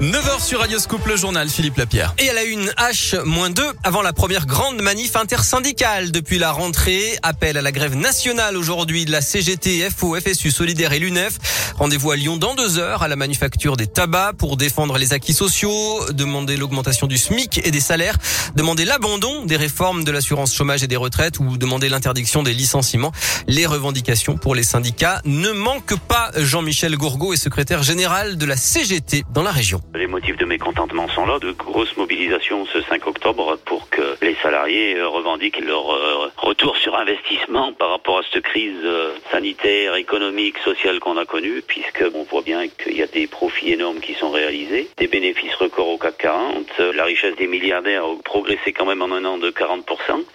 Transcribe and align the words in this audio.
9h 0.00 0.42
sur 0.42 0.60
Radio 0.60 0.78
Scoop, 0.78 1.06
le 1.06 1.16
journal 1.16 1.50
Philippe 1.50 1.76
Lapierre. 1.76 2.14
Et 2.16 2.24
elle 2.24 2.38
a 2.38 2.44
une 2.44 2.68
H-2 2.78 3.60
avant 3.84 4.00
la 4.00 4.14
première 4.14 4.46
grande 4.46 4.80
manif 4.80 5.14
intersyndicale 5.14 6.10
depuis 6.10 6.38
la 6.38 6.52
rentrée. 6.52 7.18
Appel 7.22 7.58
à 7.58 7.60
la 7.60 7.70
grève 7.70 7.94
nationale 7.96 8.56
aujourd'hui 8.56 9.04
de 9.04 9.12
la 9.12 9.20
CGT, 9.20 9.90
FO, 9.90 10.18
FSU, 10.18 10.50
Solidaire 10.50 10.94
et 10.94 11.00
l'UNEF. 11.00 11.74
Rendez-vous 11.76 12.12
à 12.12 12.16
Lyon 12.16 12.38
dans 12.38 12.54
deux 12.54 12.78
heures 12.78 13.02
à 13.02 13.08
la 13.08 13.16
manufacture 13.16 13.76
des 13.76 13.86
tabacs 13.86 14.36
pour 14.38 14.56
défendre 14.56 14.96
les 14.96 15.12
acquis 15.12 15.34
sociaux, 15.34 16.10
demander 16.12 16.56
l'augmentation 16.56 17.06
du 17.06 17.18
SMIC 17.18 17.60
et 17.62 17.70
des 17.70 17.80
salaires, 17.80 18.16
demander 18.56 18.86
l'abandon 18.86 19.44
des 19.44 19.56
réformes 19.56 20.04
de 20.04 20.12
l'assurance 20.12 20.54
chômage 20.54 20.82
et 20.82 20.86
des 20.86 20.96
retraites 20.96 21.40
ou 21.40 21.58
demander 21.58 21.90
l'interdiction 21.90 22.42
des 22.42 22.54
licenciements. 22.54 23.12
Les 23.48 23.66
revendications 23.66 24.38
pour 24.38 24.54
les 24.54 24.64
syndicats 24.64 25.20
ne 25.26 25.50
manquent 25.50 25.98
pas. 26.08 26.30
Jean-Michel 26.38 26.96
Gourgaud 26.96 27.34
est 27.34 27.36
secrétaire 27.36 27.82
général 27.82 28.38
de 28.38 28.46
la 28.46 28.56
CGT 28.56 29.24
dans 29.34 29.42
la 29.42 29.52
région. 29.52 29.82
Les 29.92 30.06
motifs 30.06 30.36
de 30.36 30.44
mécontentement 30.44 31.08
sont 31.08 31.26
là, 31.26 31.40
de 31.40 31.50
grosses 31.50 31.96
mobilisations 31.96 32.64
ce 32.66 32.80
5 32.80 33.08
octobre 33.08 33.58
pour 33.64 33.90
que 33.90 34.16
les 34.22 34.36
salariés 34.36 34.94
euh, 34.94 35.08
revendiquent 35.08 35.58
leur 35.58 35.92
euh, 35.92 36.30
retour 36.36 36.76
sur 36.76 36.96
investissement 36.96 37.72
par 37.72 37.90
rapport 37.90 38.18
à 38.18 38.22
cette 38.32 38.44
crise 38.44 38.78
euh, 38.84 39.12
sanitaire, 39.32 39.96
économique, 39.96 40.58
sociale 40.58 41.00
qu'on 41.00 41.16
a 41.16 41.24
connue, 41.24 41.62
puisque 41.66 42.04
on 42.14 42.22
voit 42.22 42.42
bien 42.42 42.68
qu'il 42.68 42.96
y 42.96 43.02
a 43.02 43.08
des 43.08 43.26
profits 43.26 43.72
énormes 43.72 43.98
qui 43.98 44.14
sont 44.14 44.30
réalisés, 44.30 44.88
des 44.96 45.08
bénéfices 45.08 45.54
records 45.56 45.88
au 45.88 45.98
CAC 45.98 46.18
40, 46.18 46.78
la 46.94 47.04
richesse 47.04 47.34
des 47.34 47.48
milliardaires 47.48 48.04
a 48.04 48.14
progressé 48.22 48.72
quand 48.72 48.86
même 48.86 49.02
en 49.02 49.10
un 49.10 49.24
an 49.24 49.38
de 49.38 49.50
40%, 49.50 49.82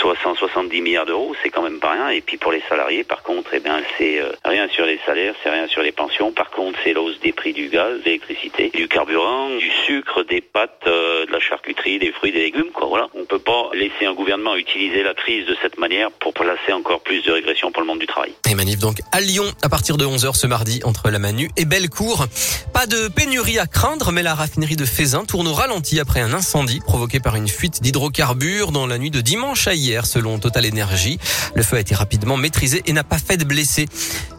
soit 0.00 0.16
170 0.24 0.80
milliards 0.80 1.06
d'euros, 1.06 1.36
c'est 1.42 1.50
quand 1.50 1.62
même 1.62 1.78
pas 1.78 1.92
rien. 1.92 2.08
Et 2.08 2.20
puis 2.20 2.36
pour 2.36 2.50
les 2.50 2.62
salariés, 2.68 3.04
par 3.04 3.22
contre, 3.22 3.50
eh 3.54 3.60
bien 3.60 3.80
c'est 3.96 4.20
rien 4.44 4.66
sur 4.68 4.86
les 4.86 4.98
salaires, 5.06 5.34
c'est 5.42 5.50
rien 5.50 5.68
sur 5.68 5.82
les 5.82 5.92
pensions. 5.92 6.32
Par 6.32 6.50
contre, 6.50 6.78
c'est 6.82 6.94
la 6.94 7.00
hausse 7.00 7.20
des 7.20 7.32
prix 7.32 7.52
du 7.52 7.68
gaz, 7.68 8.00
de 8.00 8.04
l'électricité, 8.04 8.70
du 8.74 8.88
carburant 8.88 9.35
du 9.58 9.70
sucre, 9.86 10.22
des 10.22 10.40
pâtes, 10.40 10.84
euh, 10.86 11.26
de 11.26 11.32
la 11.32 11.40
charcuterie, 11.40 11.98
des 11.98 12.12
fruits, 12.12 12.32
des 12.32 12.40
légumes. 12.40 12.70
Quoi. 12.72 12.86
Voilà. 12.86 13.08
Laisser 13.86 14.06
un 14.06 14.14
gouvernement 14.14 14.56
utiliser 14.56 15.02
la 15.02 15.14
crise 15.14 15.46
de 15.46 15.56
cette 15.62 15.78
manière 15.78 16.10
pour 16.20 16.34
placer 16.34 16.72
encore 16.72 17.00
plus 17.00 17.22
de 17.22 17.30
régression 17.30 17.70
pour 17.70 17.82
le 17.82 17.86
monde 17.86 18.00
du 18.00 18.06
travail. 18.06 18.32
Et 18.48 18.54
manif 18.54 18.78
donc 18.78 19.00
à 19.12 19.20
Lyon 19.20 19.44
à 19.62 19.68
partir 19.68 19.96
de 19.96 20.04
11h 20.04 20.34
ce 20.34 20.46
mardi 20.46 20.80
entre 20.84 21.10
la 21.10 21.18
Manu 21.18 21.50
et 21.56 21.64
Bellecour. 21.64 22.26
Pas 22.72 22.86
de 22.86 23.08
pénurie 23.08 23.58
à 23.58 23.66
craindre, 23.66 24.12
mais 24.12 24.22
la 24.22 24.34
raffinerie 24.34 24.76
de 24.76 24.84
Fézin 24.84 25.24
tourne 25.24 25.46
au 25.46 25.54
ralenti 25.54 26.00
après 26.00 26.20
un 26.20 26.32
incendie 26.32 26.80
provoqué 26.80 27.20
par 27.20 27.36
une 27.36 27.48
fuite 27.48 27.82
d'hydrocarbures 27.82 28.72
dans 28.72 28.86
la 28.86 28.98
nuit 28.98 29.10
de 29.10 29.20
dimanche 29.20 29.68
à 29.68 29.74
hier 29.74 30.04
selon 30.04 30.38
Total 30.38 30.66
Energy. 30.66 31.18
Le 31.54 31.62
feu 31.62 31.76
a 31.76 31.80
été 31.80 31.94
rapidement 31.94 32.36
maîtrisé 32.36 32.82
et 32.86 32.92
n'a 32.92 33.04
pas 33.04 33.18
fait 33.18 33.36
de 33.36 33.44
blessés. 33.44 33.86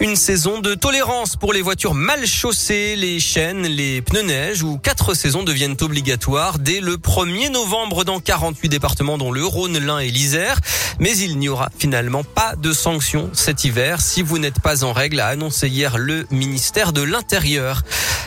Une 0.00 0.16
saison 0.16 0.60
de 0.60 0.74
tolérance 0.74 1.36
pour 1.36 1.52
les 1.52 1.62
voitures 1.62 1.94
mal 1.94 2.26
chaussées, 2.26 2.96
les 2.96 3.20
chaînes, 3.20 3.66
les 3.66 4.02
pneus 4.02 4.22
neige 4.22 4.62
ou 4.62 4.78
quatre 4.78 5.14
saisons 5.14 5.44
deviennent 5.44 5.76
obligatoires 5.80 6.58
dès 6.58 6.80
le 6.80 6.96
1er 6.96 7.50
novembre 7.50 8.04
dans 8.04 8.20
48 8.20 8.68
départements 8.68 9.18
dont 9.18 9.32
le 9.32 9.35
Rhône, 9.42 9.78
l'Ain 9.78 9.98
et 9.98 10.10
l'Isère. 10.10 10.58
Mais 10.98 11.16
il 11.16 11.38
n'y 11.38 11.48
aura 11.48 11.70
finalement 11.78 12.24
pas 12.24 12.54
de 12.56 12.72
sanctions 12.72 13.30
cet 13.32 13.64
hiver 13.64 14.00
si 14.00 14.22
vous 14.22 14.38
n'êtes 14.38 14.60
pas 14.60 14.84
en 14.84 14.92
règle, 14.92 15.20
a 15.20 15.26
annoncé 15.26 15.68
hier 15.68 15.98
le 15.98 16.26
ministère 16.30 16.92
de 16.92 17.02
l'Intérieur. 17.02 17.82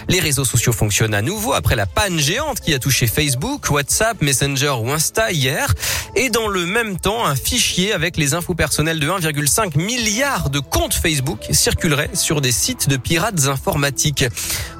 Les 0.09 0.19
réseaux 0.19 0.43
sociaux 0.43 0.73
fonctionnent 0.73 1.13
à 1.13 1.21
nouveau 1.21 1.53
après 1.53 1.75
la 1.75 1.85
panne 1.85 2.17
géante 2.17 2.61
qui 2.61 2.73
a 2.73 2.79
touché 2.79 3.05
Facebook, 3.05 3.69
WhatsApp, 3.69 4.19
Messenger 4.23 4.73
ou 4.81 4.89
Insta 4.89 5.31
hier. 5.31 5.71
Et 6.15 6.31
dans 6.31 6.47
le 6.47 6.65
même 6.65 6.99
temps, 6.99 7.27
un 7.27 7.35
fichier 7.35 7.93
avec 7.93 8.17
les 8.17 8.33
infos 8.33 8.55
personnelles 8.55 8.99
de 8.99 9.07
1,5 9.07 9.77
milliard 9.77 10.49
de 10.49 10.57
comptes 10.57 10.95
Facebook 10.95 11.45
circulerait 11.51 12.09
sur 12.15 12.41
des 12.41 12.51
sites 12.51 12.89
de 12.89 12.97
pirates 12.97 13.45
informatiques. 13.45 14.25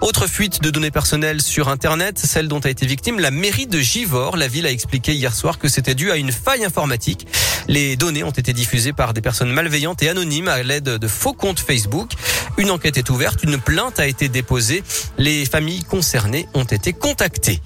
Autre 0.02 0.26
fuite 0.26 0.64
de 0.64 0.72
données 0.72 0.90
personnelles 0.90 1.44
sur 1.44 1.70
Internet, 1.70 2.18
celle 2.18 2.48
dont 2.48 2.62
a 2.62 2.70
été 2.70 2.88
victime 2.88 3.20
la 3.20 3.30
mairie 3.30 3.68
de 3.68 3.80
Givor. 3.80 4.36
La 4.36 4.48
ville 4.48 4.66
a 4.66 4.72
expliqué 4.72 5.14
hier 5.14 5.36
soir 5.36 5.60
que 5.60 5.68
c'était 5.68 5.94
dû 5.94 6.10
à 6.10 6.16
une 6.16 6.32
faille 6.32 6.66
informatique. 6.66 7.28
Les 7.68 7.96
données 7.98 8.24
ont 8.24 8.32
été 8.32 8.52
diffusées 8.52 8.94
par 8.94 9.14
des 9.14 9.22
personnes 9.22 9.52
malveillantes 9.52 10.02
et 10.02 10.10
anonymes 10.10 10.48
à 10.48 10.64
l'aide 10.64 10.86
de 10.86 11.08
faux 11.08 11.34
comptes 11.34 11.60
Facebook. 11.60 12.14
Une 12.58 12.72
enquête 12.72 12.98
est 12.98 13.12
ouverte, 13.12 13.44
une 13.44 13.60
plainte 13.60 14.00
a 14.00 14.08
été 14.08 14.28
déposée. 14.28 14.84
Les 15.20 15.44
familles 15.46 15.84
concernées 15.84 16.48
ont 16.54 16.64
été 16.64 16.94
contactées. 16.94 17.60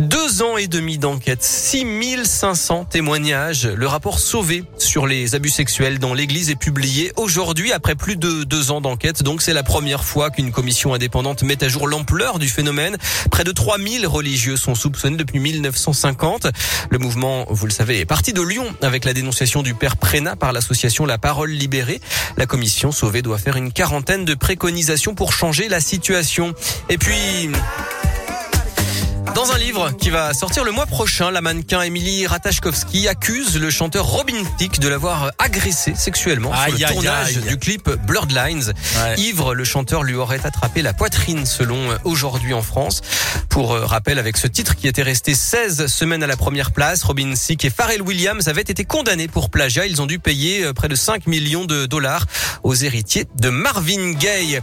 Deux 0.00 0.40
ans 0.40 0.56
et 0.56 0.66
demi 0.66 0.96
d'enquête, 0.96 1.44
6500 1.44 2.86
témoignages. 2.86 3.66
Le 3.66 3.86
rapport 3.86 4.18
Sauvé 4.18 4.64
sur 4.78 5.06
les 5.06 5.34
abus 5.34 5.50
sexuels 5.50 5.98
dans 5.98 6.14
l'église 6.14 6.48
est 6.48 6.56
publié 6.56 7.12
aujourd'hui 7.16 7.70
après 7.70 7.94
plus 7.94 8.16
de 8.16 8.44
deux 8.44 8.70
ans 8.70 8.80
d'enquête. 8.80 9.22
Donc 9.22 9.42
c'est 9.42 9.52
la 9.52 9.62
première 9.62 10.02
fois 10.02 10.30
qu'une 10.30 10.52
commission 10.52 10.94
indépendante 10.94 11.42
met 11.42 11.62
à 11.62 11.68
jour 11.68 11.86
l'ampleur 11.86 12.38
du 12.38 12.48
phénomène. 12.48 12.96
Près 13.30 13.44
de 13.44 13.52
3000 13.52 14.06
religieux 14.06 14.56
sont 14.56 14.74
soupçonnés 14.74 15.18
depuis 15.18 15.38
1950. 15.38 16.46
Le 16.88 16.98
mouvement, 16.98 17.44
vous 17.50 17.66
le 17.66 17.72
savez, 17.72 18.00
est 18.00 18.06
parti 18.06 18.32
de 18.32 18.40
Lyon 18.40 18.64
avec 18.80 19.04
la 19.04 19.12
dénonciation 19.12 19.62
du 19.62 19.74
père 19.74 19.98
Prénat 19.98 20.34
par 20.34 20.54
l'association 20.54 21.04
La 21.04 21.18
Parole 21.18 21.50
Libérée. 21.50 22.00
La 22.38 22.46
commission 22.46 22.90
Sauvé 22.90 23.20
doit 23.20 23.36
faire 23.36 23.56
une 23.56 23.70
quarantaine 23.70 24.24
de 24.24 24.32
préconisations 24.32 25.14
pour 25.14 25.34
changer 25.34 25.68
la 25.68 25.82
situation. 25.82 26.54
Et 26.88 26.96
puis... 26.96 27.50
Dans 29.34 29.52
un 29.52 29.58
livre 29.58 29.92
qui 29.92 30.10
va 30.10 30.34
sortir 30.34 30.64
le 30.64 30.72
mois 30.72 30.86
prochain, 30.86 31.30
la 31.30 31.40
mannequin 31.40 31.82
Emily 31.82 32.26
Ratajkowski 32.26 33.06
accuse 33.06 33.58
le 33.58 33.70
chanteur 33.70 34.04
Robin 34.04 34.42
Thicke 34.58 34.80
de 34.80 34.88
l'avoir 34.88 35.30
agressé 35.38 35.94
sexuellement 35.94 36.52
sur 36.52 36.72
le 36.72 36.92
tournage 36.92 37.36
du 37.36 37.56
clip 37.56 37.88
Blurred 38.06 38.32
Lines. 38.32 38.72
Ivre, 39.18 39.54
le 39.54 39.64
chanteur 39.64 40.02
lui 40.02 40.14
aurait 40.14 40.44
attrapé 40.44 40.82
la 40.82 40.92
poitrine 40.92 41.46
selon 41.46 41.78
aujourd'hui 42.04 42.54
en 42.54 42.62
France. 42.62 43.02
Pour 43.48 43.72
euh, 43.72 43.84
rappel, 43.84 44.18
avec 44.20 44.36
ce 44.36 44.46
titre 44.46 44.76
qui 44.76 44.86
était 44.86 45.02
resté 45.02 45.34
16 45.34 45.86
semaines 45.86 46.22
à 46.22 46.28
la 46.28 46.36
première 46.36 46.70
place, 46.70 47.02
Robin 47.02 47.32
Thicke 47.34 47.64
et 47.64 47.70
Pharrell 47.70 48.00
Williams 48.00 48.46
avaient 48.46 48.60
été 48.62 48.84
condamnés 48.84 49.26
pour 49.26 49.50
plagiat. 49.50 49.86
Ils 49.86 50.00
ont 50.00 50.06
dû 50.06 50.20
payer 50.20 50.64
euh, 50.64 50.72
près 50.72 50.86
de 50.86 50.94
5 50.94 51.26
millions 51.26 51.64
de 51.64 51.86
dollars 51.86 52.26
aux 52.62 52.74
héritiers 52.74 53.26
de 53.36 53.48
Marvin 53.48 54.12
Gaye. 54.12 54.60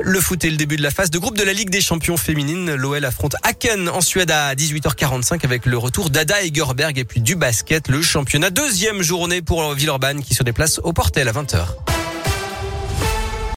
Le 0.00 0.20
foot 0.20 0.44
est 0.44 0.50
le 0.50 0.56
début 0.56 0.76
de 0.76 0.82
la 0.82 0.90
phase 0.90 1.10
de 1.10 1.18
groupe 1.18 1.36
de 1.36 1.42
la 1.42 1.52
Ligue 1.52 1.70
des 1.70 1.80
champions 1.80 2.16
féminines. 2.16 2.74
L'OL 2.74 3.04
affronte 3.04 3.34
Aken 3.42 3.88
en 3.88 4.00
Suède 4.08 4.30
à 4.30 4.54
18h45 4.54 5.44
avec 5.44 5.66
le 5.66 5.76
retour 5.76 6.08
d'Ada 6.08 6.42
Egerberg 6.42 6.98
et 6.98 7.04
puis 7.04 7.20
du 7.20 7.36
basket, 7.36 7.88
le 7.88 8.00
championnat. 8.00 8.48
Deuxième 8.48 9.02
journée 9.02 9.42
pour 9.42 9.74
Villeurbanne 9.74 10.22
qui 10.22 10.32
se 10.32 10.42
déplace 10.42 10.80
au 10.82 10.94
Portel 10.94 11.28
à 11.28 11.32
20h. 11.32 11.97